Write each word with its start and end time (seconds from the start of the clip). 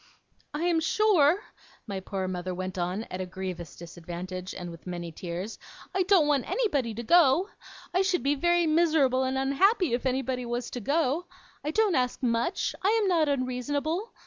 'I 0.55 0.63
am 0.63 0.79
sure,' 0.79 1.43
my 1.85 1.99
poor 1.99 2.27
mother 2.27 2.55
went 2.55 2.79
on, 2.79 3.03
at 3.11 3.21
a 3.21 3.25
grievous 3.27 3.75
disadvantage, 3.75 4.55
and 4.55 4.71
with 4.71 4.87
many 4.87 5.11
tears, 5.11 5.59
'I 5.93 6.01
don't 6.07 6.25
want 6.27 6.49
anybody 6.49 6.91
to 6.95 7.03
go. 7.03 7.49
I 7.93 8.01
should 8.01 8.23
be 8.23 8.33
very 8.33 8.65
miserable 8.65 9.21
and 9.21 9.37
unhappy 9.37 9.93
if 9.93 10.07
anybody 10.07 10.43
was 10.43 10.71
to 10.71 10.79
go. 10.79 11.27
I 11.63 11.69
don't 11.69 11.93
ask 11.93 12.23
much. 12.23 12.73
I 12.83 12.89
am 13.03 13.07
not 13.07 13.29
unreasonable. 13.29 14.11